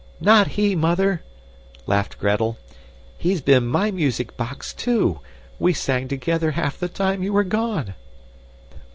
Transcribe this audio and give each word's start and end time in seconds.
"Not 0.19 0.47
he, 0.57 0.73
Mother," 0.75 1.21
laughed 1.85 2.17
Gretel. 2.17 2.57
"He's 3.19 3.39
been 3.39 3.67
MY 3.67 3.91
music 3.91 4.35
box, 4.35 4.73
too. 4.73 5.19
We 5.59 5.73
sang 5.73 6.07
together 6.07 6.49
half 6.53 6.79
the 6.79 6.89
time 6.89 7.21
you 7.21 7.31
were 7.33 7.43
gone." 7.43 7.93